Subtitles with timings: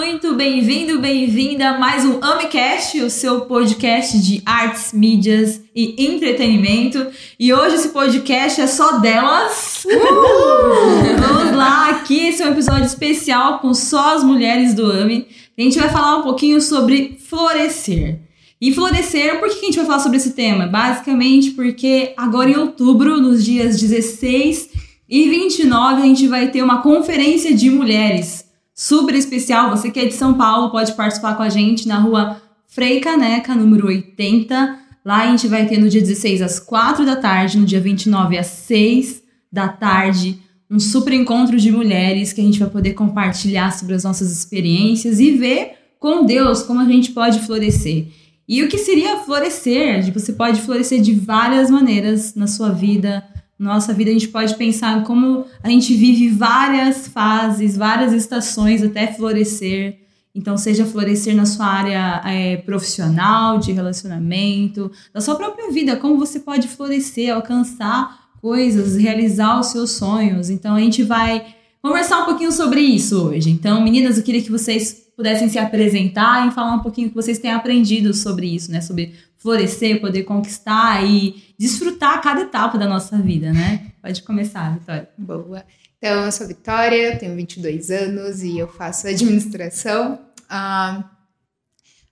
[0.00, 7.08] muito bem-vindo, bem-vinda a mais um AmiCast, o seu podcast de artes, mídias e entretenimento.
[7.38, 9.84] E hoje esse podcast é só delas.
[9.84, 11.20] Uh!
[11.20, 15.26] Vamos lá, aqui esse é um episódio especial com só as mulheres do AMI.
[15.58, 18.20] A gente vai falar um pouquinho sobre florescer.
[18.58, 20.66] E florescer, por que a gente vai falar sobre esse tema?
[20.66, 24.70] Basicamente porque agora em outubro, nos dias 16
[25.06, 28.39] e 29, a gente vai ter uma conferência de mulheres
[28.80, 29.68] super especial.
[29.68, 33.54] Você que é de São Paulo pode participar com a gente na rua Frei Caneca,
[33.54, 34.78] número 80.
[35.04, 38.38] Lá a gente vai ter no dia 16 às 4 da tarde, no dia 29
[38.38, 39.22] às 6
[39.52, 40.38] da tarde,
[40.70, 45.20] um super encontro de mulheres que a gente vai poder compartilhar sobre as nossas experiências
[45.20, 48.06] e ver com Deus como a gente pode florescer.
[48.48, 50.10] E o que seria florescer?
[50.14, 53.22] Você pode florescer de várias maneiras na sua vida,
[53.60, 59.12] nossa vida a gente pode pensar como a gente vive várias fases, várias estações até
[59.12, 59.98] florescer.
[60.34, 66.16] Então, seja florescer na sua área é, profissional, de relacionamento, da sua própria vida, como
[66.16, 70.48] você pode florescer, alcançar coisas, realizar os seus sonhos.
[70.48, 73.50] Então, a gente vai conversar um pouquinho sobre isso hoje.
[73.50, 77.38] Então, meninas, eu queria que vocês pudessem se apresentar e falar um pouquinho que vocês
[77.38, 78.80] têm aprendido sobre isso, né?
[78.80, 83.92] Sobre florescer, poder conquistar e desfrutar cada etapa da nossa vida, né?
[84.00, 85.08] Pode começar, Vitória.
[85.18, 85.64] Boa.
[85.98, 90.18] Então, eu sou Vitória, tenho 22 anos e eu faço administração.
[90.48, 91.04] Ah,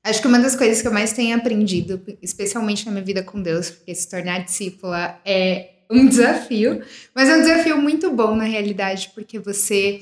[0.02, 3.40] acho que uma das coisas que eu mais tenho aprendido, especialmente na minha vida com
[3.40, 6.82] Deus, porque se tornar discípula é um desafio,
[7.14, 10.00] mas é um desafio muito bom na realidade, porque você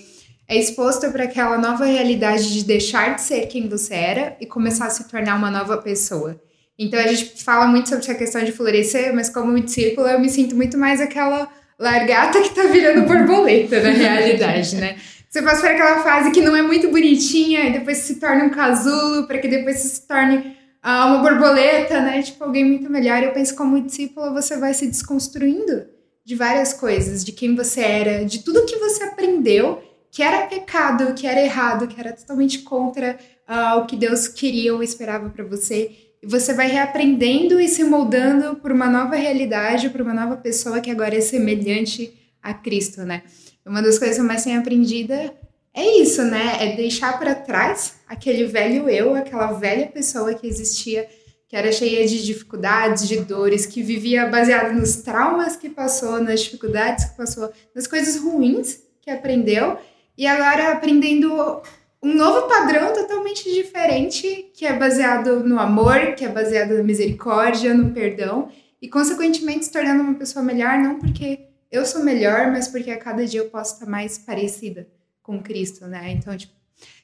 [0.48, 4.86] é exposto para aquela nova realidade de deixar de ser quem você era e começar
[4.86, 6.40] a se tornar uma nova pessoa.
[6.78, 10.28] Então a gente fala muito sobre essa questão de florescer, mas como discípula eu me
[10.28, 14.96] sinto muito mais aquela largata que tá virando borboleta na realidade, né?
[15.28, 18.50] Você passa por aquela fase que não é muito bonitinha e depois se torna um
[18.50, 22.22] casulo, para que depois se torne uh, uma borboleta, né?
[22.22, 23.22] Tipo, alguém muito melhor.
[23.22, 25.86] Eu penso como discípula você vai se desconstruindo
[26.24, 31.12] de várias coisas, de quem você era, de tudo que você aprendeu que era pecado,
[31.12, 35.44] que era errado, que era totalmente contra uh, o que Deus queria ou esperava para
[35.44, 40.80] você você vai reaprendendo e se moldando por uma nova realidade, por uma nova pessoa
[40.80, 42.12] que agora é semelhante
[42.42, 43.22] a Cristo, né?
[43.64, 46.56] Uma das coisas que eu mais tenho aprendido é isso, né?
[46.60, 51.08] É deixar para trás aquele velho eu, aquela velha pessoa que existia,
[51.48, 56.40] que era cheia de dificuldades, de dores, que vivia baseada nos traumas que passou, nas
[56.40, 59.76] dificuldades que passou, nas coisas ruins que aprendeu,
[60.16, 61.60] e agora aprendendo
[62.06, 67.74] um novo padrão totalmente diferente, que é baseado no amor, que é baseado na misericórdia,
[67.74, 68.48] no perdão,
[68.80, 72.96] e consequentemente se tornando uma pessoa melhor, não porque eu sou melhor, mas porque a
[72.96, 74.88] cada dia eu posso estar mais parecida
[75.20, 76.12] com Cristo, né?
[76.12, 76.52] Então, tipo,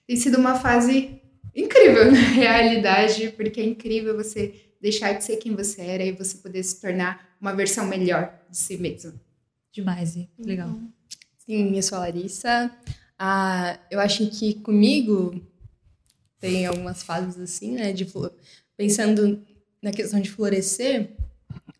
[0.06, 1.20] tem sido uma fase
[1.52, 6.38] incrível na realidade, porque é incrível você deixar de ser quem você era e você
[6.38, 9.18] poder se tornar uma versão melhor de si mesmo.
[9.72, 10.78] Demais, legal.
[11.38, 12.70] Sim, eu sou a Larissa.
[13.24, 15.40] Ah, eu acho que comigo
[16.40, 17.92] tem algumas fases assim, né?
[17.92, 18.04] De,
[18.76, 19.40] pensando
[19.80, 21.16] na questão de florescer,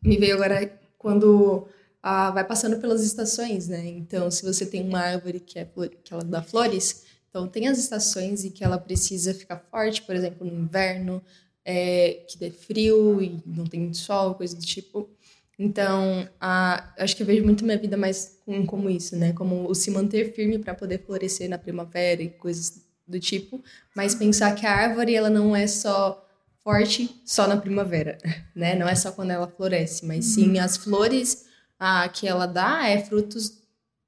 [0.01, 1.67] me veio agora quando
[2.01, 3.85] ah, vai passando pelas estações, né?
[3.89, 5.69] Então, se você tem uma árvore que, é,
[6.05, 10.15] que ela dá flores, então tem as estações e que ela precisa ficar forte, por
[10.15, 11.21] exemplo, no inverno,
[11.65, 15.11] é, que dê frio e não tem sol, coisa do tipo.
[15.59, 19.33] Então, a, acho que eu vejo muito minha vida mais com, como isso, né?
[19.33, 23.63] Como o se manter firme para poder florescer na primavera e coisas do tipo,
[23.95, 26.27] mas pensar que a árvore ela não é só
[26.63, 28.19] forte só na primavera,
[28.55, 28.75] né?
[28.75, 30.65] Não é só quando ela floresce, mas sim uhum.
[30.65, 31.47] as flores
[31.79, 33.61] a, que ela dá é frutos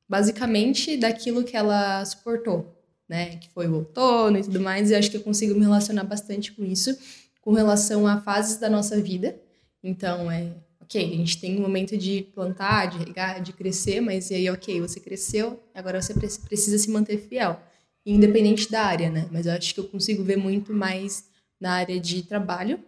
[0.09, 3.37] basicamente daquilo que ela suportou, né?
[3.37, 4.91] Que foi o outono e tudo mais.
[4.91, 6.97] E acho que eu consigo me relacionar bastante com isso,
[7.41, 9.37] com relação a fases da nossa vida.
[9.83, 10.53] Então, é
[10.95, 14.81] ok, a gente tem um momento de plantar, de regar, de crescer, mas aí, ok,
[14.81, 17.61] você cresceu, agora você precisa se manter fiel,
[18.07, 19.29] independente da área, né?
[19.33, 21.25] Mas eu acho que eu consigo ver muito mais
[21.61, 22.79] na área de trabalho,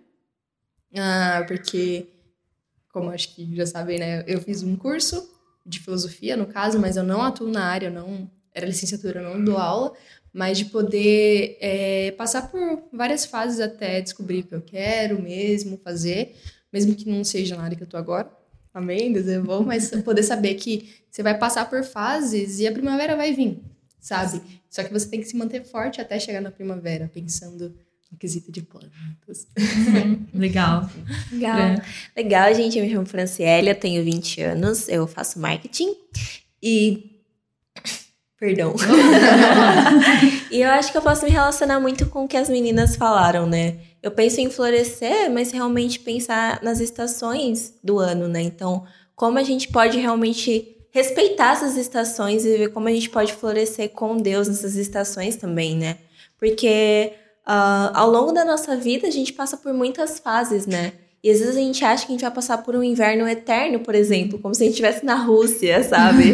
[0.94, 2.06] ah, porque,
[2.92, 5.28] como acho que já sabem, né, eu fiz um curso
[5.64, 9.34] de filosofia, no caso, mas eu não atuo na área, eu não era licenciatura, eu
[9.34, 9.92] não dou aula,
[10.32, 15.76] mas de poder é, passar por várias fases até descobrir o que eu quero mesmo
[15.78, 16.36] fazer,
[16.76, 18.30] mesmo que não seja na área que eu tô agora.
[18.74, 22.72] Amém, Deus é bom, mas poder saber que você vai passar por fases e a
[22.72, 23.62] primavera vai vir,
[23.98, 24.42] sabe?
[24.68, 27.74] Só que você tem que se manter forte até chegar na primavera, pensando
[28.12, 29.48] no quesito de plantas.
[29.58, 30.26] Uhum.
[30.34, 30.90] Legal.
[31.32, 31.58] Legal.
[31.58, 31.82] É.
[32.14, 32.78] Legal, gente.
[32.78, 35.96] Eu me chamo Franciele, eu tenho 20 anos, eu faço marketing
[36.62, 37.16] e
[38.38, 38.74] Perdão.
[40.52, 43.46] e eu acho que eu posso me relacionar muito com o que as meninas falaram,
[43.46, 43.78] né?
[44.06, 48.40] Eu penso em florescer, mas realmente pensar nas estações do ano, né?
[48.40, 48.84] Então,
[49.16, 53.88] como a gente pode realmente respeitar essas estações e ver como a gente pode florescer
[53.88, 55.96] com Deus nessas estações também, né?
[56.38, 57.14] Porque
[57.48, 60.92] uh, ao longo da nossa vida a gente passa por muitas fases, né?
[61.20, 63.80] E às vezes a gente acha que a gente vai passar por um inverno eterno,
[63.80, 66.32] por exemplo, como se a gente estivesse na Rússia, sabe?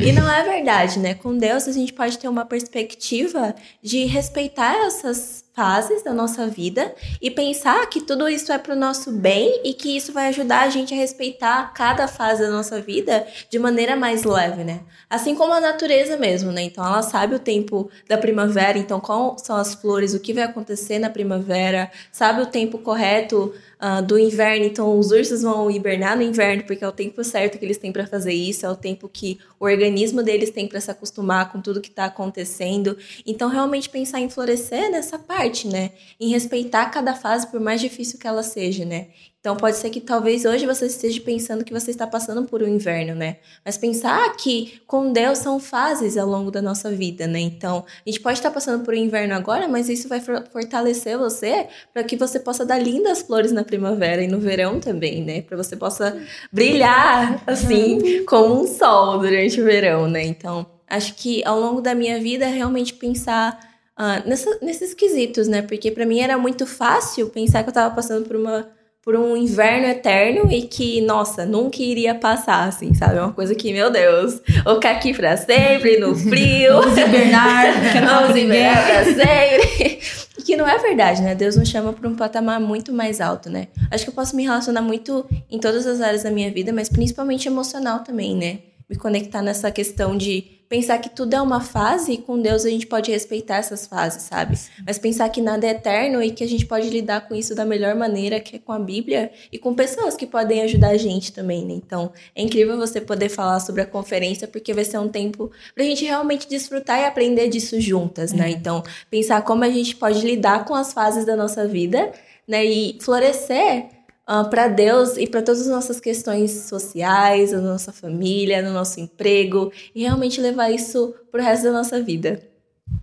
[0.00, 1.12] e não é verdade, né?
[1.12, 6.94] Com Deus a gente pode ter uma perspectiva de respeitar essas fases da nossa vida
[7.20, 10.62] e pensar que tudo isso é para o nosso bem e que isso vai ajudar
[10.62, 14.80] a gente a respeitar cada fase da nossa vida de maneira mais leve, né?
[15.08, 16.62] Assim como a natureza mesmo, né?
[16.62, 20.44] Então ela sabe o tempo da primavera, então qual são as flores, o que vai
[20.44, 26.16] acontecer na primavera, sabe o tempo correto uh, do inverno, então os ursos vão hibernar
[26.16, 28.76] no inverno porque é o tempo certo que eles têm para fazer isso, é o
[28.76, 32.96] tempo que o organismo deles tem para se acostumar com tudo que está acontecendo.
[33.26, 35.90] Então realmente pensar em florescer nessa parte, né?
[36.18, 39.08] Em respeitar cada fase por mais difícil que ela seja, né?
[39.40, 42.68] Então pode ser que talvez hoje você esteja pensando que você está passando por um
[42.68, 43.38] inverno, né?
[43.64, 47.40] Mas pensar que com Deus são fases ao longo da nossa vida, né?
[47.40, 51.68] Então a gente pode estar passando por um inverno agora, mas isso vai fortalecer você
[51.90, 55.40] para que você possa dar lindas flores na primavera e no verão também, né?
[55.40, 56.20] Para você possa
[56.52, 60.22] brilhar assim como um sol durante o verão, né?
[60.22, 63.69] Então acho que ao longo da minha vida realmente pensar
[64.00, 65.60] uh, nessa, nesses quesitos, né?
[65.60, 68.66] Porque para mim era muito fácil pensar que eu estava passando por uma
[69.02, 73.16] por um inverno eterno e que, nossa, nunca iria passar, assim, sabe?
[73.16, 76.74] É uma coisa que, meu Deus, vou ficar aqui pra sempre, no frio.
[76.74, 80.00] Vamos hibernar, que não vamos hibernar pra sempre.
[80.38, 81.34] E que não é verdade, né?
[81.34, 83.68] Deus nos chama para um patamar muito mais alto, né?
[83.90, 86.90] Acho que eu posso me relacionar muito em todas as áreas da minha vida, mas
[86.90, 88.58] principalmente emocional também, né?
[88.88, 92.70] Me conectar nessa questão de pensar que tudo é uma fase e com Deus a
[92.70, 94.56] gente pode respeitar essas fases, sabe?
[94.86, 97.64] Mas pensar que nada é eterno e que a gente pode lidar com isso da
[97.64, 101.32] melhor maneira, que é com a Bíblia e com pessoas que podem ajudar a gente
[101.32, 101.74] também, né?
[101.74, 105.82] Então, é incrível você poder falar sobre a conferência porque vai ser um tempo pra
[105.82, 108.46] gente realmente desfrutar e aprender disso juntas, né?
[108.46, 108.50] É.
[108.52, 112.12] Então, pensar como a gente pode lidar com as fases da nossa vida,
[112.46, 112.64] né?
[112.64, 113.86] E florescer
[114.30, 118.72] uh, ah, para Deus e para todas as nossas questões sociais, na nossa família, no
[118.72, 122.40] nosso emprego, e realmente levar isso pro resto da nossa vida.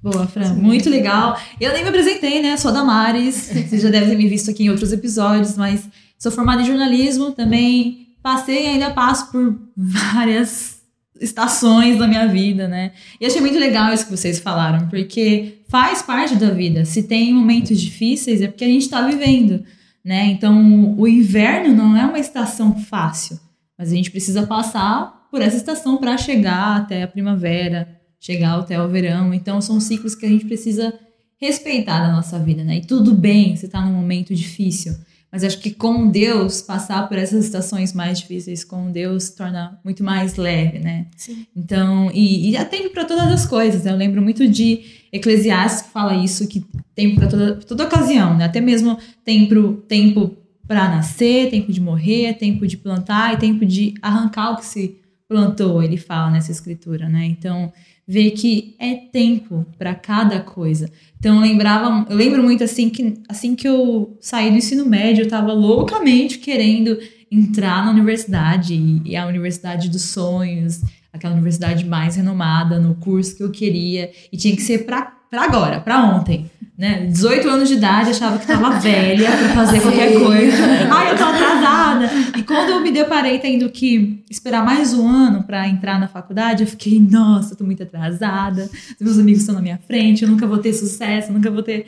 [0.02, 0.54] Boa, Fran.
[0.54, 1.38] Muito legal.
[1.60, 2.56] Eu nem me apresentei, né?
[2.58, 3.50] Sou a Damares.
[3.68, 5.88] Vocês já devem ter me visto aqui em outros episódios, mas
[6.18, 8.08] sou formada em jornalismo também.
[8.22, 10.78] Passei e ainda passo por várias
[11.20, 12.92] estações da minha vida, né?
[13.20, 16.84] E achei muito legal isso que vocês falaram, porque faz parte da vida.
[16.84, 19.64] Se tem momentos difíceis, é porque a gente está vivendo
[20.08, 20.28] né?
[20.28, 23.38] Então, o inverno não é uma estação fácil,
[23.78, 28.82] mas a gente precisa passar por essa estação para chegar até a primavera, chegar até
[28.82, 29.34] o verão.
[29.34, 30.98] Então, são ciclos que a gente precisa
[31.38, 32.78] respeitar na nossa vida, né?
[32.78, 34.96] E tudo bem se está num momento difícil,
[35.32, 40.04] mas acho que com Deus, passar por essas estações mais difíceis com Deus torna muito
[40.04, 41.08] mais leve, né?
[41.18, 41.46] Sim.
[41.56, 43.84] Então, e, e atende para todas as coisas.
[43.84, 43.92] Né?
[43.92, 46.66] Eu lembro muito de Eclesiastes que fala isso, que
[46.96, 48.46] tem para toda, toda ocasião, né?
[48.46, 53.66] Até mesmo tem pro tempo para nascer, tempo de morrer, tempo de plantar e tempo
[53.66, 57.26] de arrancar o que se plantou, ele fala nessa escritura, né?
[57.26, 57.72] Então,
[58.08, 60.90] ver que é tempo para cada coisa.
[61.20, 65.22] Então eu lembrava, eu lembro muito assim que assim que eu saí do ensino médio,
[65.22, 66.98] eu estava loucamente querendo
[67.30, 73.44] entrar na universidade e a universidade dos sonhos, aquela universidade mais renomada no curso que
[73.44, 77.08] eu queria e tinha que ser para agora, para ontem né?
[77.08, 80.64] 18 anos de idade, achava que estava velha para fazer qualquer coisa.
[80.92, 82.10] Ai, eu tô atrasada.
[82.38, 86.64] E quando eu me deparei tendo que esperar mais um ano para entrar na faculdade,
[86.64, 88.70] eu fiquei, nossa, tô muito atrasada.
[89.02, 91.88] Meus amigos estão na minha frente, eu nunca vou ter sucesso, nunca vou ter.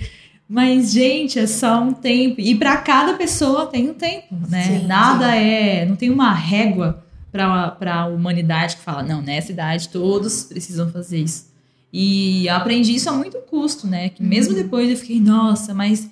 [0.50, 2.42] Mas, gente, é só um tempo.
[2.42, 4.64] E para cada pessoa tem um tempo, né?
[4.64, 5.38] Sim, Nada sim.
[5.38, 5.86] é.
[5.86, 11.20] Não tem uma régua para a humanidade que fala, não, nessa idade todos precisam fazer
[11.20, 11.49] isso.
[11.92, 14.10] E aprendi isso a muito custo, né?
[14.10, 14.62] Que mesmo uhum.
[14.62, 16.10] depois eu fiquei, nossa, mas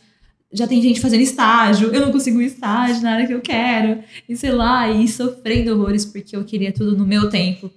[0.52, 4.36] já tem gente fazendo estágio, eu não consigo estágio na área que eu quero, e
[4.36, 7.70] sei lá, e sofrendo horrores porque eu queria tudo no meu tempo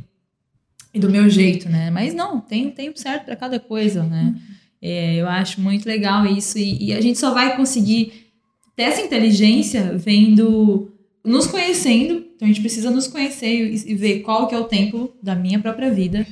[0.95, 1.91] e do meu jeito, né?
[1.91, 4.35] Mas não, tem um tempo certo para cada coisa, né?
[4.35, 4.55] Uhum.
[4.83, 8.31] É, eu acho muito legal isso, e, e, a gente só vai conseguir
[8.75, 10.91] ter essa inteligência vendo,
[11.25, 14.65] nos conhecendo, então a gente precisa nos conhecer e, e ver qual que é o
[14.65, 16.27] tempo da minha própria vida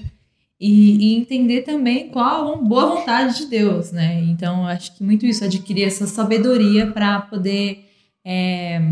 [0.60, 4.24] e, e, entender também qual a boa vontade de Deus, né?
[4.24, 7.84] Então, acho que muito isso, adquirir essa sabedoria para poder
[8.24, 8.82] é,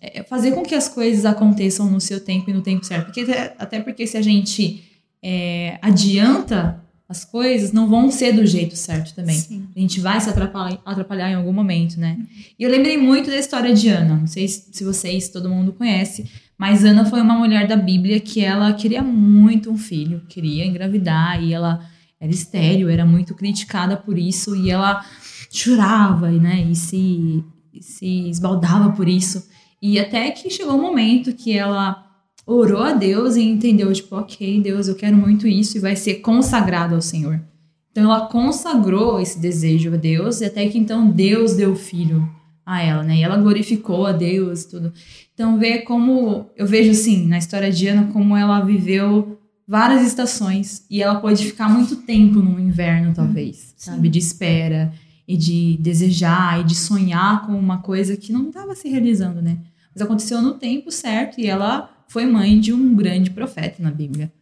[0.00, 3.06] é, fazer com que as coisas aconteçam no seu tempo e no tempo certo.
[3.06, 3.24] Porque,
[3.58, 4.82] até porque se a gente
[5.22, 9.36] é, adianta as coisas não vão ser do jeito certo também.
[9.36, 9.68] Sim.
[9.76, 12.18] A gente vai se atrapalhar, atrapalhar em algum momento, né?
[12.58, 14.16] E eu lembrei muito da história de Ana.
[14.16, 16.30] Não sei se vocês, todo mundo conhece,
[16.62, 21.42] mas Ana foi uma mulher da Bíblia que ela queria muito um filho, queria engravidar
[21.42, 21.84] e ela
[22.20, 25.04] era estéril, era muito criticada por isso e ela
[25.50, 26.64] chorava, né?
[26.70, 27.44] E se,
[27.80, 29.44] se esbaldava por isso.
[29.82, 32.00] E até que chegou um momento que ela
[32.46, 36.20] orou a Deus e entendeu, tipo, ok, Deus, eu quero muito isso e vai ser
[36.20, 37.42] consagrado ao Senhor.
[37.90, 42.24] Então ela consagrou esse desejo a Deus e até que então Deus deu o filho
[42.64, 43.16] a ela, né?
[43.16, 44.92] E ela glorificou a Deus tudo.
[45.34, 50.84] Então vê como eu vejo assim na história de Ana como ela viveu várias estações
[50.90, 54.92] e ela pode ficar muito tempo no inverno talvez, sabe, de espera
[55.26, 59.58] e de desejar e de sonhar com uma coisa que não estava se realizando, né?
[59.94, 64.32] Mas aconteceu no tempo certo e ela foi mãe de um grande profeta na Bíblia.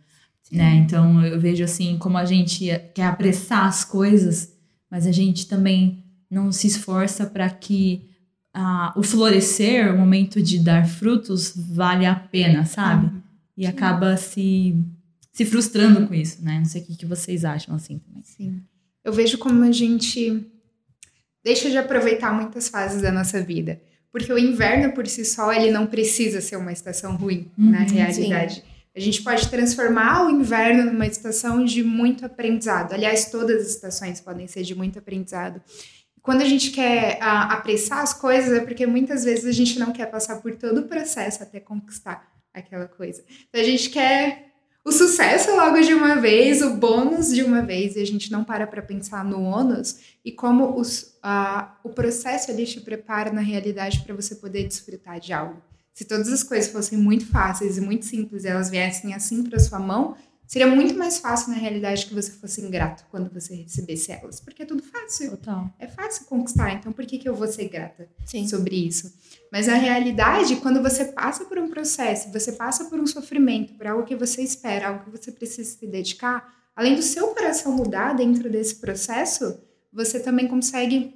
[0.51, 0.75] Né?
[0.77, 4.53] Então eu vejo assim como a gente quer apressar as coisas,
[4.91, 8.10] mas a gente também não se esforça para que
[8.53, 13.11] ah, o florescer, o momento de dar frutos, vale a pena, sabe?
[13.57, 14.75] E acaba se,
[15.33, 16.59] se frustrando com isso, né?
[16.59, 18.23] Não sei o que, que vocês acham assim também.
[18.23, 18.63] Sim.
[19.05, 20.45] Eu vejo como a gente
[21.45, 23.81] deixa de aproveitar muitas fases da nossa vida.
[24.13, 27.81] Porque o inverno por si só, ele não precisa ser uma estação ruim, Uhum, na
[27.81, 28.65] realidade.
[28.95, 32.93] A gente pode transformar o inverno numa estação de muito aprendizado.
[32.93, 35.63] Aliás, todas as estações podem ser de muito aprendizado.
[36.31, 39.93] Quando a gente quer ah, apressar as coisas, é porque muitas vezes a gente não
[39.93, 43.25] quer passar por todo o processo até conquistar aquela coisa.
[43.49, 44.53] Então a gente quer
[44.85, 48.45] o sucesso logo de uma vez, o bônus de uma vez, e a gente não
[48.45, 53.41] para para pensar no ônus e como os, ah, o processo ali te prepara na
[53.41, 55.61] realidade para você poder desfrutar de algo.
[55.93, 59.81] Se todas as coisas fossem muito fáceis e muito simples elas viessem assim para sua
[59.81, 60.15] mão,
[60.51, 64.65] seria muito mais fácil na realidade que você fosse ingrato quando você recebesse elas, porque
[64.65, 65.31] é tudo fácil.
[65.31, 65.73] Total.
[65.79, 68.49] É fácil conquistar, então por que, que eu vou ser grata Sim.
[68.49, 69.17] sobre isso?
[69.53, 73.87] Mas a realidade, quando você passa por um processo, você passa por um sofrimento, por
[73.87, 78.15] algo que você espera, algo que você precisa se dedicar, além do seu coração mudar
[78.15, 79.57] dentro desse processo,
[79.93, 81.15] você também consegue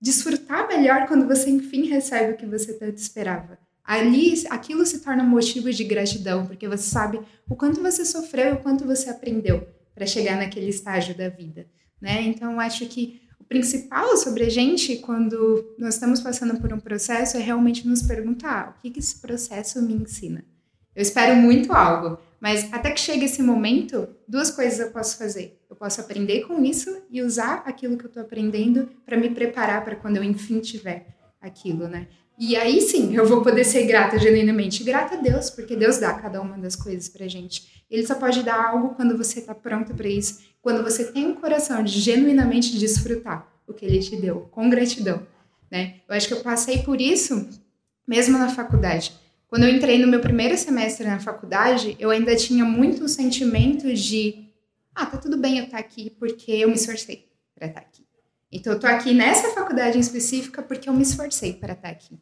[0.00, 3.64] desfrutar melhor quando você enfim recebe o que você tanto esperava.
[3.86, 8.52] Ali, aquilo se torna motivo de gratidão, porque você sabe o quanto você sofreu e
[8.54, 11.66] o quanto você aprendeu para chegar naquele estágio da vida,
[12.00, 12.20] né?
[12.22, 17.36] Então, acho que o principal sobre a gente, quando nós estamos passando por um processo,
[17.36, 20.44] é realmente nos perguntar o que, que esse processo me ensina.
[20.94, 25.62] Eu espero muito algo, mas até que chegue esse momento, duas coisas eu posso fazer.
[25.70, 29.84] Eu posso aprender com isso e usar aquilo que eu estou aprendendo para me preparar
[29.84, 32.08] para quando eu enfim tiver aquilo, né?
[32.38, 34.84] E aí sim, eu vou poder ser grata genuinamente.
[34.84, 37.84] Grata a Deus, porque Deus dá cada uma das coisas pra gente.
[37.90, 41.34] Ele só pode dar algo quando você tá pronto para isso, quando você tem um
[41.34, 45.26] coração de genuinamente desfrutar o que ele te deu, com gratidão,
[45.70, 45.96] né?
[46.08, 47.48] Eu acho que eu passei por isso
[48.06, 49.12] mesmo na faculdade.
[49.48, 53.92] Quando eu entrei no meu primeiro semestre na faculdade, eu ainda tinha muito o sentimento
[53.94, 54.46] de
[54.94, 57.95] ah, tá tudo bem eu estar aqui porque eu me esforcei para estar aqui.
[58.56, 62.18] Então eu tô aqui nessa faculdade em específica porque eu me esforcei para estar aqui.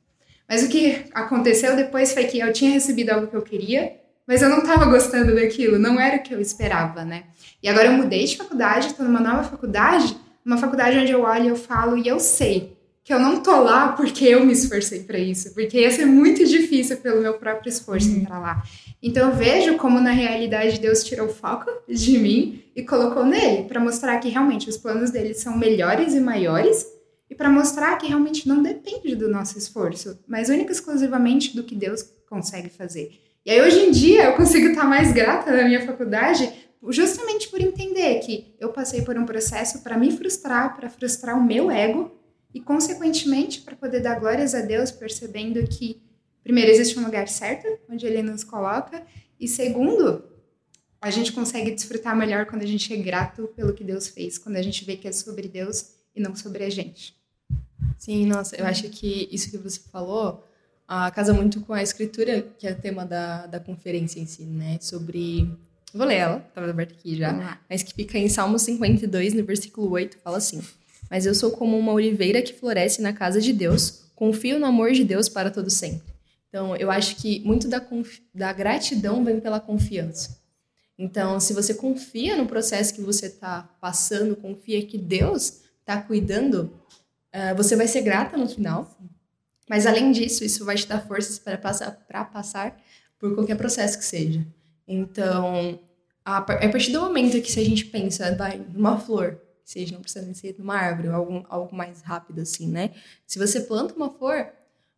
[0.49, 4.43] Mas o que aconteceu depois foi que eu tinha recebido algo que eu queria, mas
[4.43, 7.25] eu não estava gostando daquilo, não era o que eu esperava, né?
[7.63, 11.45] E agora eu mudei de faculdade, estou numa nova faculdade, uma faculdade onde eu olho
[11.45, 12.74] e eu falo e eu sei
[13.05, 16.45] que eu não tô lá porque eu me esforcei para isso, porque ia ser muito
[16.47, 18.17] difícil pelo meu próprio esforço Uhum.
[18.17, 18.63] entrar lá.
[19.03, 23.65] Então eu vejo como na realidade Deus tirou o foco de mim e colocou nele
[23.69, 26.87] para mostrar que realmente os planos dele são melhores e maiores
[27.31, 31.63] e para mostrar que realmente não depende do nosso esforço, mas única e exclusivamente do
[31.63, 33.11] que Deus consegue fazer.
[33.45, 36.51] E aí hoje em dia eu consigo estar mais grata na minha faculdade
[36.89, 41.45] justamente por entender que eu passei por um processo para me frustrar, para frustrar o
[41.45, 42.11] meu ego
[42.55, 46.01] e consequentemente para poder dar glórias a Deus, percebendo que
[46.43, 49.03] primeiro existe um lugar certo onde ele nos coloca
[49.39, 50.25] e segundo,
[51.01, 54.57] a gente consegue desfrutar melhor quando a gente é grato pelo que Deus fez, quando
[54.57, 57.15] a gente vê que é sobre Deus e não sobre a gente.
[57.99, 60.43] Sim, nossa, eu acho que isso que você falou
[60.87, 64.45] ah, casa muito com a escritura, que é o tema da, da conferência em si,
[64.45, 64.79] né?
[64.81, 65.51] Sobre.
[65.95, 67.59] Vou ler ela, estava aberta aqui já.
[67.71, 70.63] Mas que fica em Salmo 52, no versículo 8, fala assim:
[71.15, 74.91] Mas eu sou como uma oliveira que floresce na casa de Deus, confio no amor
[74.91, 76.13] de Deus para todo sempre.
[76.49, 77.81] Então, eu acho que muito da,
[78.35, 80.37] da gratidão vem pela confiança.
[80.99, 86.73] Então, se você confia no processo que você está passando, confia que Deus está cuidando,
[87.33, 88.99] ah, você vai ser grata no final.
[89.71, 91.93] Mas além disso, isso vai te dar forças para passar,
[92.33, 92.83] passar
[93.21, 94.45] por qualquer processo que seja.
[94.85, 95.79] Então,
[96.25, 100.03] a, a partir do momento que se a gente pensa, vai, numa flor, seja, não
[100.03, 102.95] precisa nem ser numa árvore, ou algo, mais rápido assim, né?
[103.27, 104.53] Se você planta uma flor,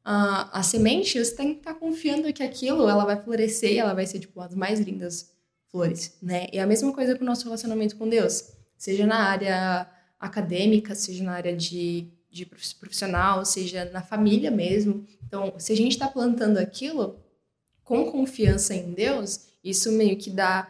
[0.05, 3.79] a, a semente, você tem que estar tá confiando que aquilo, ela vai florescer e
[3.79, 5.33] ela vai ser, tipo, as mais lindas
[5.71, 6.47] flores, né?
[6.53, 8.53] E a mesma coisa com o nosso relacionamento com Deus.
[8.77, 15.07] Seja na área acadêmica, seja na área de, de profissional, seja na família mesmo.
[15.25, 17.21] Então, se a gente está plantando aquilo
[17.83, 20.69] com confiança em Deus, isso meio que dá...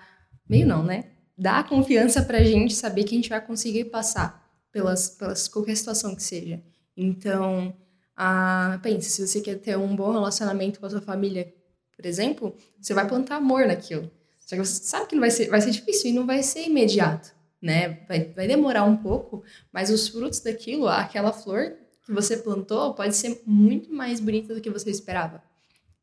[0.48, 1.15] Meio não, né?
[1.36, 6.14] Dá confiança pra gente saber que a gente vai conseguir passar pelas, pelas qualquer situação
[6.14, 6.62] que seja.
[6.96, 7.74] Então,
[8.16, 11.52] ah, pense, se você quer ter um bom relacionamento com a sua família,
[11.94, 14.10] por exemplo, você vai plantar amor naquilo.
[14.40, 16.66] Só que você sabe que não vai ser, vai ser difícil e não vai ser
[16.66, 18.00] imediato, né?
[18.08, 23.14] Vai, vai demorar um pouco, mas os frutos daquilo, aquela flor que você plantou, pode
[23.16, 25.42] ser muito mais bonita do que você esperava,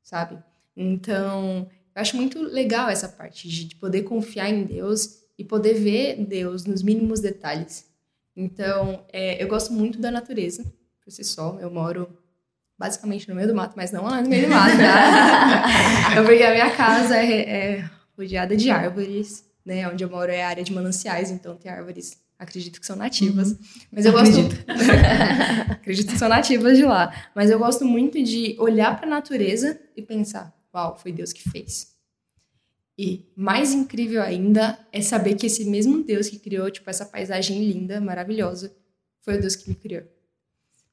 [0.03, 0.37] sabe?
[0.75, 6.23] Então, eu acho muito legal essa parte de poder confiar em Deus e poder ver
[6.25, 7.85] Deus nos mínimos detalhes.
[8.35, 10.63] Então, é, eu gosto muito da natureza
[11.03, 11.57] por si só.
[11.59, 12.07] Eu moro
[12.77, 14.75] basicamente no meio do mato, mas não lá no meio do mato.
[14.75, 16.17] Né?
[16.17, 19.87] eu porque a minha casa é, é rodeada de árvores, né?
[19.87, 23.51] Onde eu moro é área de mananciais, então tem árvores, acredito que são nativas.
[23.51, 23.57] Uhum.
[23.91, 24.55] Mas eu acredito.
[24.65, 24.91] gosto.
[25.71, 27.13] acredito que são nativas de lá.
[27.35, 31.47] Mas eu gosto muito de olhar para a natureza e pensar: uau, foi Deus que
[31.49, 31.92] fez.
[32.97, 37.63] E mais incrível ainda é saber que esse mesmo Deus que criou, tipo, essa paisagem
[37.63, 38.75] linda, maravilhosa,
[39.21, 40.03] foi o Deus que me criou.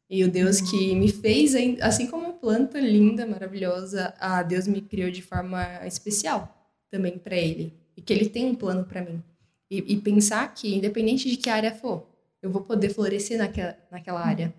[0.08, 4.80] E o Deus que me fez, assim como uma planta linda, maravilhosa, a Deus me
[4.80, 6.52] criou de forma especial
[6.90, 7.72] também para Ele.
[7.96, 9.22] E que Ele tem um plano para mim.
[9.70, 12.08] E, e, pensar que, independente de que área for,
[12.42, 14.52] eu vou poder florescer naquela, naquela área.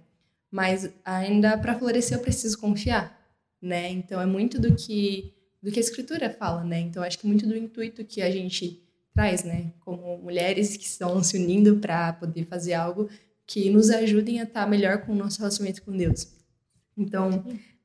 [0.50, 3.20] Mas ainda para florescer eu preciso confiar,
[3.62, 3.90] né?
[3.90, 6.80] Então é muito do que do que a escritura fala, né?
[6.80, 8.82] Então acho que muito do intuito que a gente
[9.14, 9.74] traz, né?
[9.82, 13.10] Como mulheres que estão se unindo para poder fazer algo
[13.46, 16.28] que nos ajudem a estar melhor com o nosso relacionamento com Deus.
[16.98, 17.44] Então,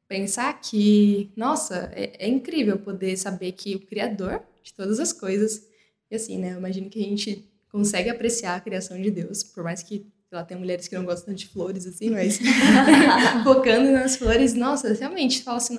[0.08, 5.62] pensar que, nossa, é, é incrível poder saber que o Criador de todas as coisas,
[6.10, 9.62] e assim, né, eu imagino que a gente consegue apreciar a criação de Deus, por
[9.62, 12.38] mais que lá tem mulheres que não gostam de flores, assim, mas
[13.44, 15.78] focando nas flores, nossa, realmente, fala assim,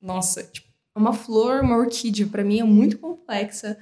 [0.00, 3.78] nossa, tipo, uma flor, uma orquídea, para mim é muito complexa,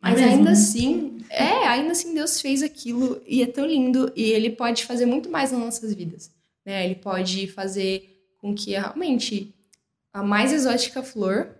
[0.00, 4.30] mas é ainda assim, é, ainda assim Deus fez aquilo e é tão lindo e
[4.30, 6.30] ele pode fazer muito mais nas nossas vidas,
[6.64, 6.84] né?
[6.84, 9.54] Ele pode fazer com que realmente
[10.12, 11.56] a mais exótica flor,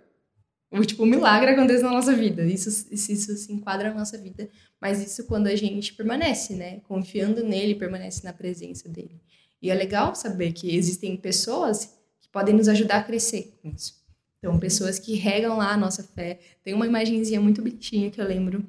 [0.71, 2.45] o tipo, um milagre aconteça na nossa vida.
[2.45, 6.79] Isso, isso, isso se enquadra na nossa vida, mas isso quando a gente permanece, né?
[6.87, 9.21] Confiando nele, permanece na presença dele.
[9.61, 11.85] E é legal saber que existem pessoas
[12.21, 13.96] que podem nos ajudar a crescer com isso.
[14.39, 16.39] Então, pessoas que regam lá a nossa fé.
[16.63, 18.63] Tem uma imagenzinha muito bonitinha que eu lembro.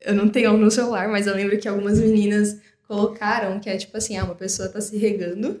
[0.00, 3.96] Eu não tenho no celular, mas eu lembro que algumas meninas colocaram que é tipo
[3.96, 5.60] assim, ah, uma pessoa tá se regando.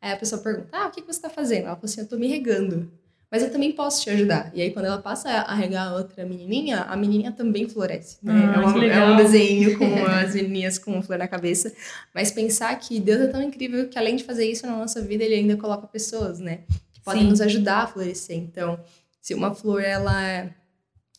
[0.00, 1.66] Aí a pessoa pergunta, ah, o que, você tá fazendo?
[1.66, 2.90] Ela falou assim, eu tô me regando.
[3.30, 4.50] Mas eu também posso te ajudar.
[4.54, 8.18] E aí, quando ela passa a regar a outra menininha, a menininha também floresce.
[8.22, 8.32] Né?
[8.34, 11.72] Ah, é, uma, é, um desenho com as menininhas com flor na cabeça.
[12.14, 15.24] Mas pensar que Deus é tão incrível que, além de fazer isso na nossa vida,
[15.24, 16.60] Ele ainda coloca pessoas, né?
[17.04, 17.28] Podem Sim.
[17.28, 18.36] nos ajudar a florescer.
[18.36, 18.78] Então,
[19.20, 20.52] se uma flor ela é,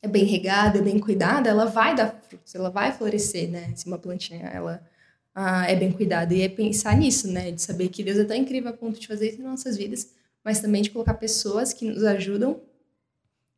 [0.02, 3.72] é bem regada, é bem cuidada, ela vai dar frutos, ela vai florescer, né?
[3.76, 4.84] Se uma plantinha ela
[5.36, 6.34] ah, é bem cuidada.
[6.34, 7.52] E é pensar nisso, né?
[7.52, 10.10] De saber que Deus é tão incrível a ponto de fazer isso nas nossas vidas,
[10.44, 12.62] mas também de colocar pessoas que nos ajudam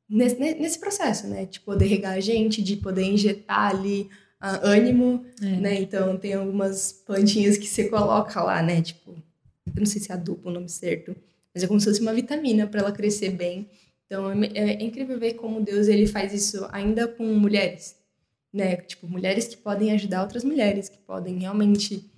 [0.07, 1.45] nesse, nesse processo, né?
[1.45, 4.09] De poder regar a gente, de poder injetar ali
[4.41, 5.45] uh, ânimo, é.
[5.45, 5.81] né?
[5.81, 8.81] Então, tem algumas plantinhas que você coloca lá, né?
[8.81, 11.15] Tipo, eu não sei se é adubo o nome certo,
[11.55, 13.69] mas é como se fosse uma vitamina para ela crescer bem.
[14.05, 17.95] Então é, é, é, incrível ver como Deus ele faz isso ainda com mulheres,
[18.53, 18.75] né?
[18.75, 22.11] Tipo, mulheres que podem ajudar outras mulheres, que podem realmente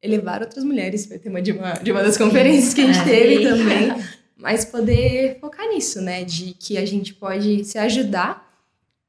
[0.00, 1.04] elevar outras mulheres.
[1.04, 3.04] Foi tema de uma, de uma das conferências que a gente é.
[3.04, 3.88] teve também.
[4.38, 6.22] Mas poder focar nisso, né?
[6.22, 8.46] De que a gente pode se ajudar,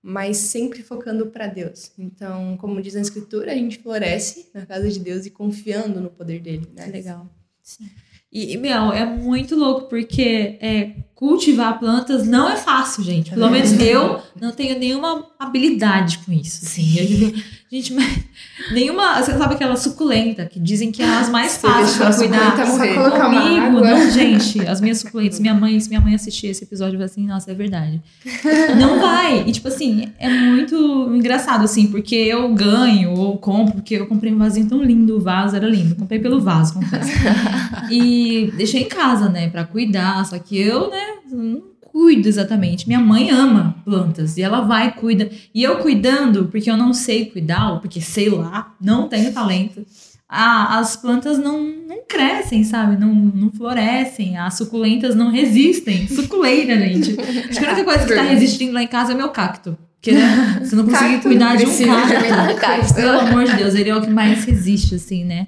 [0.01, 1.91] mas sempre focando para Deus.
[1.99, 6.09] Então, como diz a Escritura, a gente floresce na casa de Deus e confiando no
[6.09, 6.65] poder dele.
[6.73, 6.85] Né?
[6.85, 7.29] Legal.
[7.61, 7.89] Sim.
[8.31, 13.31] E, meu, é muito louco, porque é, cultivar plantas não é fácil, gente.
[13.31, 16.63] Pelo menos eu não tenho nenhuma habilidade com isso.
[16.63, 16.95] Sim.
[16.95, 17.33] Eu,
[17.71, 18.19] gente, mas
[18.71, 19.19] nenhuma.
[19.19, 22.55] Você sabe aquela suculenta que dizem que é as mais fáceis para cuidar.
[22.55, 24.59] Comigo, não, gente.
[24.67, 27.55] As minhas suculentas, minha mãe, se minha mãe assistir esse episódio, vai assim, nossa, é
[27.55, 27.99] verdade.
[28.77, 29.43] Não vai.
[29.47, 30.75] E, tipo assim, é muito
[31.15, 35.19] engraçado, assim, porque eu ganho ou compro, porque eu comprei um vasinho tão lindo, o
[35.19, 35.95] vaso era lindo.
[35.95, 37.09] Comprei pelo vaso, confesso.
[37.89, 40.23] E deixei em casa, né, pra cuidar.
[40.27, 42.87] Só que eu, né, não cuido exatamente.
[42.87, 45.29] Minha mãe ama plantas e ela vai cuida.
[45.53, 49.85] E eu cuidando, porque eu não sei cuidar, ou porque sei lá, não tenho talento.
[50.29, 52.97] a- as plantas não, não crescem, sabe?
[52.99, 54.37] Não, não florescem.
[54.37, 56.05] As suculentas não resistem.
[56.07, 57.17] Suculeira, gente.
[57.49, 59.77] Acho que a única coisa que tá resistindo lá em casa é meu cacto.
[59.95, 60.59] Porque, né?
[60.61, 62.59] Você não consegue cuidar de um cacto.
[62.59, 62.93] cacto.
[62.93, 65.47] Pelo amor de Deus, ele é o que mais resiste, assim, né?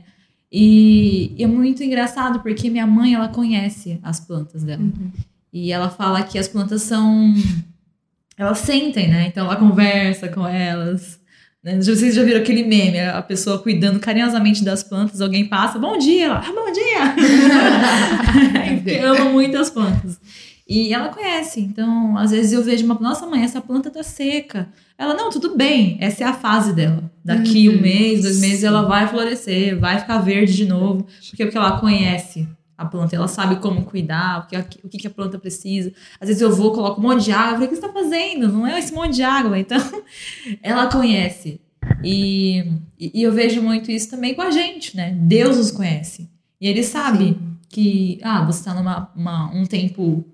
[0.52, 4.82] E é muito engraçado porque minha mãe, ela conhece as plantas dela.
[5.52, 7.34] E ela fala que as plantas são.
[8.38, 9.28] Elas sentem, né?
[9.28, 11.20] Então ela conversa com elas.
[11.64, 11.78] né?
[11.82, 16.26] Vocês já viram aquele meme, a pessoa cuidando carinhosamente das plantas, alguém passa, bom dia,
[16.26, 17.16] ela, ah, bom dia!
[18.82, 20.20] Porque ama muito as plantas.
[20.68, 24.70] E ela conhece, então às vezes eu vejo uma, nossa mãe, essa planta tá seca.
[25.00, 27.12] Ela, não, tudo bem, essa é a fase dela.
[27.26, 31.58] Daqui um mês, dois meses, ela vai florescer, vai ficar verde de novo, porque, porque
[31.58, 32.48] ela conhece
[32.80, 35.92] a planta, ela sabe como cuidar, o que, a- o que a planta precisa.
[36.20, 37.92] Às vezes eu vou, coloco um monte de água, eu falei, o que você tá
[37.94, 38.48] fazendo?
[38.52, 39.58] Não é esse monte de água.
[39.60, 39.78] Então,
[40.64, 41.60] ela conhece.
[42.04, 42.64] E,
[43.00, 45.12] e eu vejo muito isso também com a gente, né?
[45.20, 46.30] Deus nos conhece.
[46.62, 47.38] E ele sabe
[47.70, 50.26] que, ah, você tá numa uma- um tempo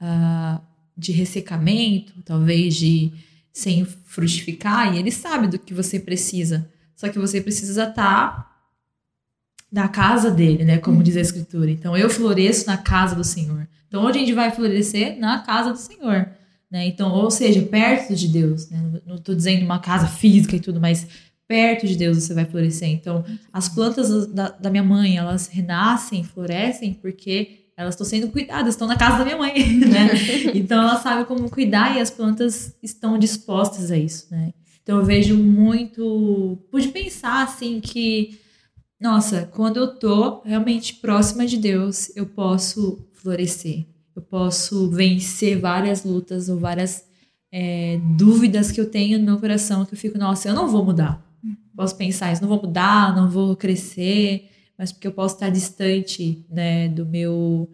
[0.00, 0.60] ah,
[0.96, 3.12] de ressecamento, talvez de
[3.52, 6.68] sem frutificar, e ele sabe do que você precisa.
[6.96, 8.53] Só que você precisa estar
[9.74, 10.78] na casa dele, né?
[10.78, 11.68] Como diz a escritura.
[11.68, 13.66] Então, eu floresço na casa do Senhor.
[13.88, 15.18] Então, onde a gente vai florescer?
[15.18, 16.28] Na casa do Senhor.
[16.70, 16.86] Né?
[16.86, 18.70] Então, ou seja, perto de Deus.
[18.70, 19.00] Né?
[19.04, 21.08] Não estou dizendo uma casa física e tudo, mas
[21.48, 22.88] perto de Deus você vai florescer.
[22.88, 28.74] Então, as plantas da, da minha mãe, elas renascem, florescem, porque elas estão sendo cuidadas,
[28.74, 30.10] estão na casa da minha mãe, né?
[30.54, 34.54] Então, ela sabe como cuidar e as plantas estão dispostas a isso, né?
[34.84, 36.58] Então, eu vejo muito...
[36.70, 38.38] Pude pensar, assim, que
[39.00, 43.86] nossa, quando eu tô realmente próxima de Deus, eu posso florescer.
[44.14, 47.04] Eu posso vencer várias lutas ou várias
[47.50, 50.84] é, dúvidas que eu tenho no meu coração, que eu fico, nossa, eu não vou
[50.84, 51.22] mudar.
[51.76, 56.44] Posso pensar isso, não vou mudar, não vou crescer, mas porque eu posso estar distante,
[56.48, 57.68] né, do meu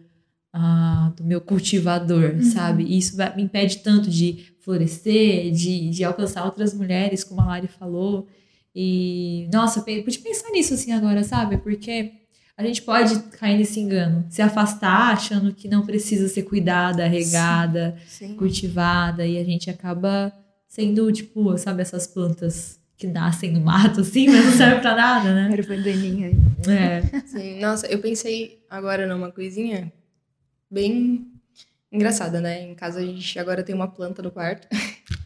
[0.53, 2.83] ah, do meu cultivador, sabe?
[2.83, 7.67] E isso me impede tanto de florescer, de, de alcançar outras mulheres, como a Lari
[7.67, 8.27] falou.
[8.75, 11.57] E, nossa, pe- pude pensar nisso assim agora, sabe?
[11.57, 12.13] Porque
[12.57, 17.97] a gente pode cair nesse engano, se afastar achando que não precisa ser cuidada, regada,
[18.07, 18.35] Sim.
[18.35, 20.31] cultivada, e a gente acaba
[20.67, 25.33] sendo, tipo, sabe, essas plantas que nascem no mato, assim, mas não serve pra nada,
[25.33, 25.49] né?
[25.51, 26.31] Era bandaninha.
[26.69, 27.01] É.
[27.25, 29.91] Sim, nossa, eu pensei agora numa coisinha
[30.69, 31.27] bem
[31.91, 32.61] engraçada, né?
[32.61, 34.67] Em casa a gente agora tem uma planta no quarto.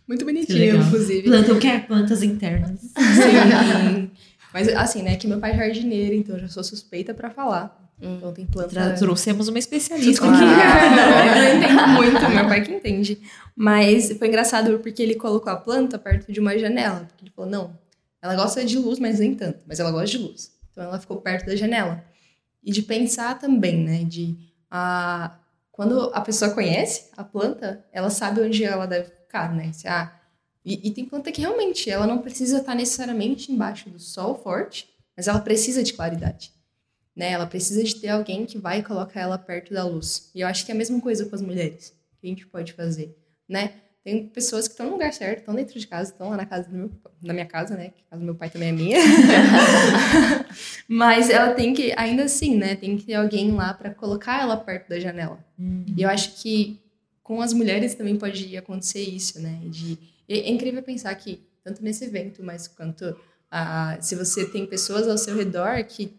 [0.07, 0.81] Muito bonitinha, legal.
[0.85, 1.23] inclusive.
[1.23, 2.79] Planta, eu quero plantas internas.
[2.95, 4.11] Sim.
[4.53, 7.81] Mas assim, né, que meu pai é jardineiro, então eu já sou suspeita pra falar.
[8.01, 8.69] Então tem planta.
[8.69, 10.43] Tra- Trouxemos uma especialista Ah, aqui.
[11.39, 13.19] eu não entendo muito, meu pai que entende.
[13.55, 17.05] Mas foi engraçado porque ele colocou a planta perto de uma janela.
[17.07, 17.77] Porque ele falou, não,
[18.21, 19.59] ela gosta de luz, mas nem tanto.
[19.67, 20.51] Mas ela gosta de luz.
[20.71, 22.03] Então ela ficou perto da janela.
[22.63, 24.03] E de pensar também, né?
[24.03, 24.35] De
[24.69, 25.31] ah,
[25.75, 29.73] quando a pessoa conhece a planta, ela sabe onde ela deve ficar, né?
[29.73, 30.09] Se, ah,
[30.63, 34.89] e, e tem planta que realmente ela não precisa estar necessariamente embaixo do sol forte,
[35.17, 36.53] mas ela precisa de claridade.
[37.13, 37.31] Né?
[37.31, 40.31] Ela precisa de ter alguém que vai colocar ela perto da luz.
[40.33, 42.71] E eu acho que é a mesma coisa com as mulheres que a gente pode
[42.71, 43.13] fazer,
[43.47, 43.73] né?
[44.05, 46.69] Tem pessoas que estão no lugar certo, estão dentro de casa, estão lá na casa
[46.69, 46.91] do meu,
[47.23, 47.85] na minha casa, né?
[47.89, 48.97] Que a casa do meu pai também é minha.
[50.87, 52.75] Mas ela tem que, ainda assim, né?
[52.75, 55.43] Tem que ter alguém lá para colocar ela perto da janela.
[55.97, 56.79] E eu acho que
[57.23, 59.59] com as mulheres também pode acontecer isso, né?
[59.65, 59.97] De,
[60.29, 63.17] e é incrível pensar que, tanto nesse evento, mas quanto
[63.49, 66.13] ah, se você tem pessoas ao seu redor que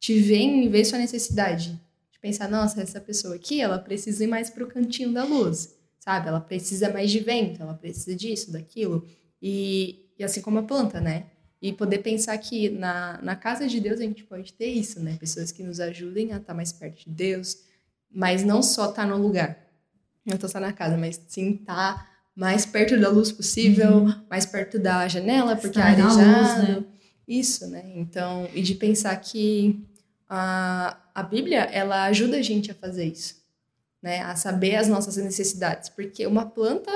[0.00, 1.80] te veem e vê sua necessidade.
[2.10, 6.28] De pensar, nossa, essa pessoa aqui, ela precisa ir mais pro cantinho da luz, sabe?
[6.28, 9.06] Ela precisa mais de vento, ela precisa disso, daquilo.
[9.42, 11.26] E, e assim como a planta, né?
[11.60, 15.16] E poder pensar que na, na casa de Deus a gente pode ter isso, né?
[15.18, 17.58] Pessoas que nos ajudem a estar mais perto de Deus,
[18.10, 19.58] mas não só estar no lugar.
[20.24, 24.78] Não tô só na casa, mas sim estar mais perto da luz possível, mais perto
[24.78, 26.40] da janela, porque Estar a na arejada.
[26.62, 26.84] luz, né?
[27.26, 27.92] Isso, né?
[27.96, 29.84] Então, e de pensar que
[30.28, 33.37] a, a Bíblia, ela ajuda a gente a fazer isso,
[34.02, 34.20] né?
[34.22, 36.90] A saber as nossas necessidades, porque uma planta,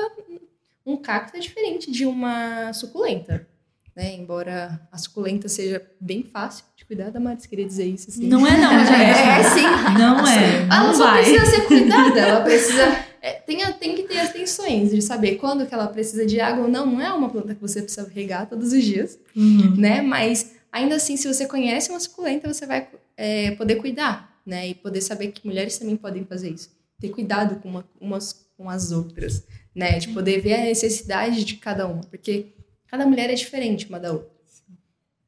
[0.87, 3.47] um cacto é diferente de uma suculenta,
[3.95, 4.15] né?
[4.15, 8.27] Embora a suculenta seja bem fácil de cuidar, da Maris queria dizer isso, assim.
[8.27, 8.93] Não é não, gente.
[8.93, 9.99] É, sim.
[9.99, 10.63] Não é.
[10.63, 11.23] Ela Não só vai.
[11.23, 12.83] precisa ser cuidada, ela precisa.
[13.21, 16.71] é, tem, tem que ter atenções de saber quando que ela precisa de água ou
[16.71, 16.87] não.
[16.87, 19.77] Não é uma planta que você precisa regar todos os dias, Uhum.
[19.77, 20.01] né?
[20.03, 24.69] Mas ainda assim, se você conhece uma suculenta, você vai é, poder cuidar, né?
[24.69, 26.71] E poder saber que mulheres também podem fazer isso.
[27.03, 29.99] Ter cuidado com, uma, umas, com as outras, né?
[29.99, 32.55] De poder ver a necessidade de cada uma, porque
[32.87, 34.31] cada mulher é diferente uma da outra.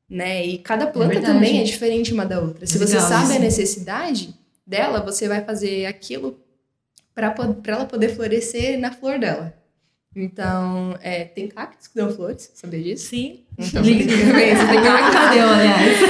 [0.09, 0.47] Né?
[0.47, 1.33] E cada planta verdade.
[1.33, 2.65] também é diferente uma da outra.
[2.65, 3.37] Se você Legal sabe isso.
[3.37, 4.35] a necessidade
[4.65, 6.39] dela, você vai fazer aquilo
[7.13, 7.35] para
[7.67, 9.53] ela poder florescer na flor dela.
[10.16, 13.07] Então, é, tem cactos que dão flores, sabia disso?
[13.09, 13.40] Sim.
[13.59, 15.96] Então, Link- tem cactos Cadê, aliás?
[15.98, 16.05] Se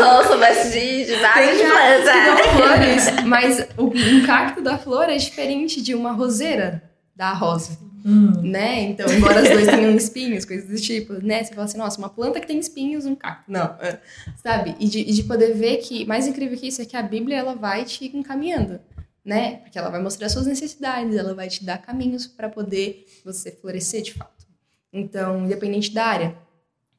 [0.00, 3.04] eu soubesse de, de várias Tem cactos que dão plantas.
[3.10, 6.82] flores, mas o- um cacto da flor é diferente de uma roseira
[7.14, 8.32] da rosa, Hum.
[8.42, 8.80] né?
[8.82, 11.42] Então, embora os dois tenham espinhos, coisas do tipo, né?
[11.42, 13.44] Você fala assim, nossa, uma planta que tem espinhos, um cacto.
[13.50, 13.98] Não, é,
[14.42, 14.74] sabe?
[14.78, 17.36] E de, e de poder ver que, mais incrível que isso, é que a Bíblia,
[17.36, 18.80] ela vai te encaminhando,
[19.28, 19.58] né?
[19.58, 24.00] Porque ela vai mostrar suas necessidades, ela vai te dar caminhos para poder você florescer
[24.00, 24.46] de fato.
[24.90, 26.38] Então, independente da área,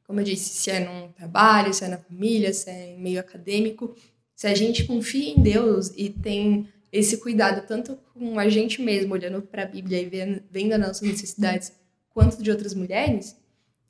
[0.04, 3.18] como eu disse, se é num trabalho, se é na família, se é em meio
[3.18, 3.96] acadêmico,
[4.36, 9.12] se a gente confia em Deus e tem esse cuidado tanto com a gente mesmo,
[9.12, 11.72] olhando para a Bíblia e vendo, vendo as nossas necessidades,
[12.10, 13.36] quanto de outras mulheres,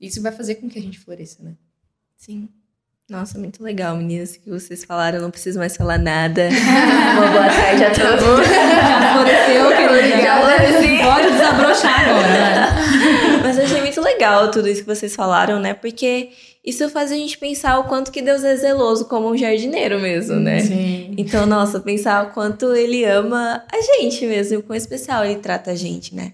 [0.00, 1.58] isso vai fazer com que a gente floresça, né?
[2.16, 2.48] Sim.
[3.10, 5.18] Nossa, muito legal, meninas, que vocês falaram.
[5.18, 6.46] Eu não preciso mais falar nada.
[7.18, 8.46] Uma boa tarde a todos.
[8.46, 10.22] Já floresceu, querida.
[10.22, 10.40] Já.
[11.02, 12.68] Pode desabrochar agora.
[13.42, 15.74] Mas eu achei muito legal tudo isso que vocês falaram, né?
[15.74, 16.28] Porque
[16.64, 20.36] isso faz a gente pensar o quanto que Deus é zeloso como um jardineiro mesmo,
[20.36, 20.60] né?
[20.60, 21.12] Sim.
[21.18, 25.72] Então, nossa, pensar o quanto ele ama a gente mesmo, o quão especial ele trata
[25.72, 26.32] a gente, né?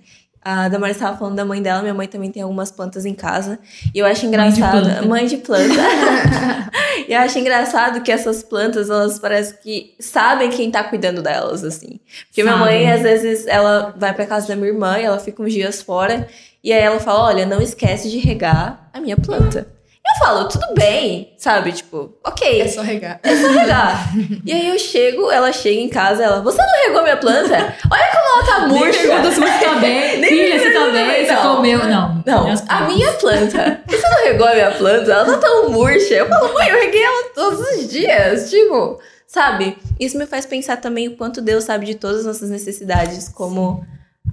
[0.49, 3.59] A Damaris estava falando da mãe dela, minha mãe também tem algumas plantas em casa.
[3.93, 4.81] E eu acho Mãe de engraçado.
[4.81, 5.03] planta.
[5.03, 5.75] Mãe de planta.
[7.09, 11.65] e eu acho engraçado que essas plantas, elas parecem que sabem quem tá cuidando delas,
[11.65, 11.99] assim.
[12.29, 12.85] Porque minha Sabem.
[12.85, 15.83] mãe, às vezes, ela vai pra casa da minha irmã e ela fica uns dias
[15.83, 16.29] fora.
[16.63, 19.67] E aí ela fala: olha, não esquece de regar a minha planta.
[20.09, 21.73] Eu falo, tudo bem, sabe?
[21.73, 22.61] Tipo, ok.
[22.61, 23.19] É só regar.
[23.23, 24.13] É só regar.
[24.45, 27.75] e aí eu chego, ela chega em casa, ela, você não regou minha planta?
[27.91, 29.33] Olha como ela tá Nem pergunta murcha.
[29.33, 30.21] se você tá bem.
[30.21, 31.27] Nem Filha, você tá bem?
[31.27, 31.57] Você não.
[31.57, 31.79] comeu?
[31.87, 32.23] Não.
[32.25, 33.81] Não, a minha planta.
[33.89, 35.13] Você não regou a minha planta?
[35.13, 36.15] Ela tá tão murcha.
[36.15, 38.51] Eu falo, mãe, eu reguei ela todos os dias.
[38.51, 39.77] Tipo, sabe?
[39.99, 43.85] Isso me faz pensar também o quanto Deus sabe de todas as nossas necessidades, como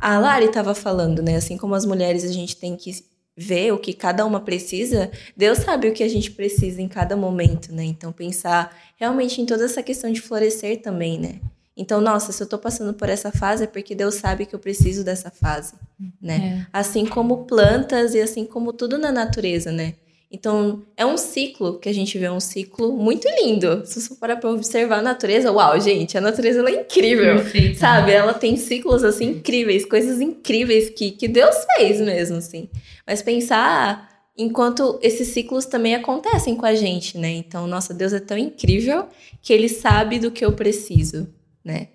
[0.02, 1.36] a Lari tava falando, né?
[1.36, 2.92] Assim como as mulheres a gente tem que
[3.36, 7.16] ver o que cada uma precisa, Deus sabe o que a gente precisa em cada
[7.16, 7.84] momento, né?
[7.84, 11.40] Então pensar realmente em toda essa questão de florescer também, né?
[11.76, 14.60] Então, nossa, se eu tô passando por essa fase é porque Deus sabe que eu
[14.60, 15.74] preciso dessa fase,
[16.22, 16.68] né?
[16.72, 19.96] Assim como plantas e assim como tudo na natureza, né?
[20.36, 23.86] Então, é um ciclo que a gente vê, um ciclo muito lindo.
[23.86, 27.36] Se você parar pra observar a natureza, uau, gente, a natureza ela é incrível.
[27.36, 27.78] Perfeito.
[27.78, 28.12] Sabe?
[28.12, 32.68] Ela tem ciclos assim incríveis, coisas incríveis que, que Deus fez mesmo, assim.
[33.06, 37.30] Mas pensar enquanto esses ciclos também acontecem com a gente, né?
[37.30, 39.06] Então, nossa, Deus é tão incrível
[39.40, 41.32] que ele sabe do que eu preciso,
[41.64, 41.90] né?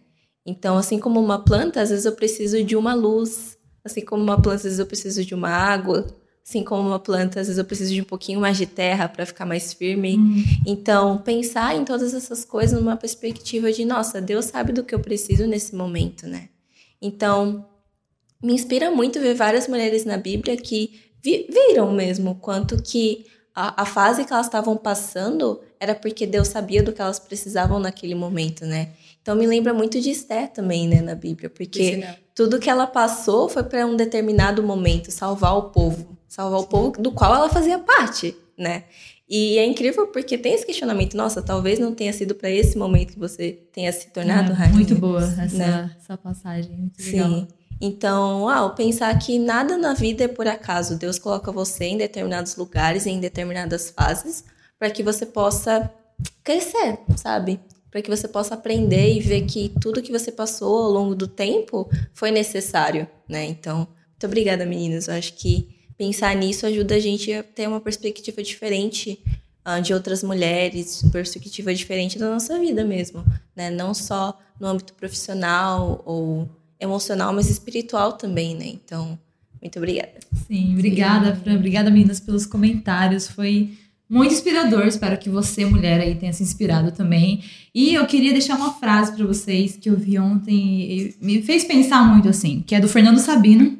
[0.47, 4.41] Então, assim como uma planta, às vezes eu preciso de uma luz, assim como uma
[4.41, 6.07] planta, às vezes eu preciso de uma água,
[6.49, 9.27] assim como uma planta, às vezes eu preciso de um pouquinho mais de terra para
[9.27, 10.17] ficar mais firme.
[10.17, 10.45] Hum.
[10.67, 15.01] Então, pensar em todas essas coisas numa perspectiva de, nossa, Deus sabe do que eu
[15.01, 16.49] preciso nesse momento, né?
[17.03, 17.67] Então,
[18.43, 23.27] me inspira muito ver várias mulheres na Bíblia que vi- viram mesmo quanto que
[23.59, 27.81] a, a fase que elas estavam passando era porque Deus sabia do que elas precisavam
[27.81, 28.91] naquele momento, né?
[29.21, 32.87] Então me lembra muito de Esther também, né, na Bíblia, porque Porque tudo que ela
[32.87, 37.49] passou foi para um determinado momento, salvar o povo, salvar o povo do qual ela
[37.49, 38.85] fazia parte, né?
[39.29, 43.15] E é incrível porque tem esse questionamento, nossa, talvez não tenha sido para esse momento
[43.15, 44.75] que você tenha se tornado É, rainha.
[44.75, 45.97] Muito boa essa, né?
[46.01, 46.71] essa passagem.
[46.79, 47.49] Muito legal.
[47.81, 52.57] Então, ao pensar que nada na vida é por acaso, Deus coloca você em determinados
[52.57, 54.45] lugares, em determinadas fases,
[54.79, 55.91] para que você possa
[56.43, 57.61] crescer, sabe?
[57.91, 61.29] Para que você possa aprender e ver que tudo que você passou ao longo do
[61.29, 63.45] tempo foi necessário, né?
[63.45, 65.07] Então, muito obrigada, meninas.
[65.07, 69.23] Eu acho que pensar nisso ajuda a gente a ter uma perspectiva diferente
[69.65, 73.71] ah, de outras mulheres, perspectiva diferente da nossa vida mesmo, né?
[73.71, 76.49] Não só no âmbito profissional ou
[76.81, 78.67] emocional, mas espiritual também, né?
[78.67, 79.19] Então,
[79.61, 80.13] muito obrigada.
[80.47, 81.57] Sim, obrigada, Fran.
[81.57, 83.27] Obrigada, meninas, pelos comentários.
[83.27, 83.71] Foi
[84.09, 84.87] muito inspirador.
[84.87, 87.43] Espero que você, mulher, aí tenha se inspirado também.
[87.75, 91.65] E eu queria deixar uma frase para vocês que eu vi ontem e me fez
[91.65, 93.77] pensar muito assim, que é do Fernando Sabino.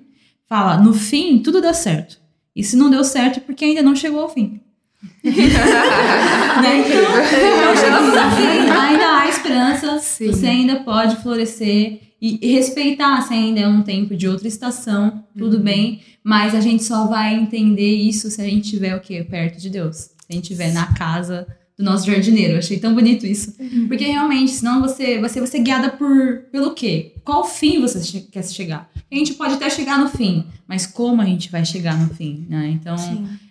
[0.49, 2.19] Fala: "No fim, tudo dá certo.
[2.55, 4.61] E se não deu certo, é porque ainda não chegou ao fim."
[5.23, 6.79] né?
[6.79, 8.71] Então, não chegamos ao fim.
[8.71, 9.99] Ainda há esperança.
[10.01, 10.27] Sim.
[10.27, 15.59] Você ainda pode florescer e, respeitar se ainda é um tempo de outra estação, tudo
[15.59, 16.01] bem.
[16.23, 19.25] Mas a gente só vai entender isso se a gente estiver o quê?
[19.25, 19.97] Perto de Deus.
[19.97, 21.47] Se a gente estiver na casa
[21.79, 22.55] do nosso jardineiro.
[22.55, 23.55] Eu achei tão bonito isso.
[23.87, 27.15] Porque realmente, senão você, você vai ser guiada por pelo quê?
[27.25, 28.91] qual fim você quer chegar.
[29.11, 32.47] A gente pode até chegar no fim, mas como a gente vai chegar no fim,
[32.49, 32.71] né?
[32.71, 32.97] Então,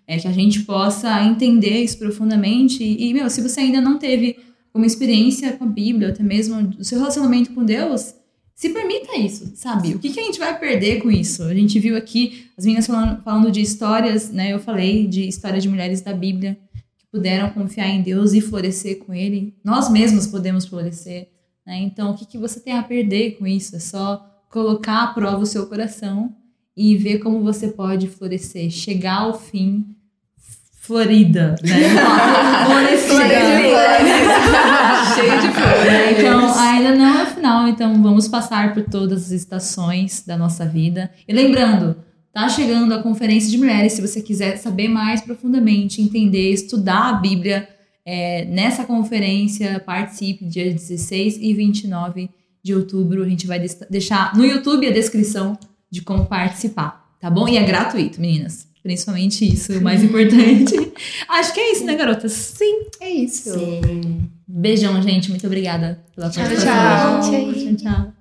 [0.07, 2.83] é que a gente possa entender isso profundamente.
[2.83, 4.35] E, meu, se você ainda não teve
[4.73, 8.15] uma experiência com a Bíblia, até mesmo o seu relacionamento com Deus,
[8.57, 9.93] se permita isso, sabe?
[9.93, 11.43] O que, que a gente vai perder com isso?
[11.43, 14.51] A gente viu aqui as meninas falando, falando de histórias, né?
[14.51, 16.57] Eu falei de história de mulheres da Bíblia
[16.97, 19.55] que puderam confiar em Deus e florescer com Ele.
[19.63, 21.29] Nós mesmos podemos florescer,
[21.63, 21.77] né?
[21.81, 23.75] Então, o que, que você tem a perder com isso?
[23.75, 26.35] É só colocar à prova o seu coração
[26.75, 29.85] e ver como você pode florescer, chegar ao fim
[30.87, 31.89] florida, né?
[32.65, 33.17] Florescida.
[35.13, 36.11] Cheio de né?
[36.13, 40.65] Então, ainda não é o final, então vamos passar por todas as estações da nossa
[40.65, 41.11] vida.
[41.27, 41.97] E lembrando,
[42.33, 47.13] tá chegando a conferência de mulheres, se você quiser saber mais profundamente, entender, estudar a
[47.13, 47.67] Bíblia,
[48.05, 52.29] é, nessa conferência, participe dia 16 e 29
[52.63, 53.23] de outubro.
[53.23, 55.59] A gente vai deixar no YouTube a descrição
[55.91, 57.45] de como participar, tá bom?
[57.49, 58.66] E é gratuito, meninas.
[58.87, 60.93] Principalmente isso, o mais importante.
[61.27, 62.31] Acho que é isso, né, garotas?
[62.31, 62.85] Sim.
[63.01, 63.51] É isso.
[63.51, 64.29] Sim.
[64.47, 65.29] Beijão, gente.
[65.29, 67.19] Muito obrigada pela Tchau, participação.
[67.19, 67.53] tchau.
[67.53, 68.13] Tchau, tchau.